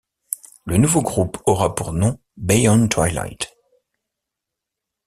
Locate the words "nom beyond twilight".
1.93-3.55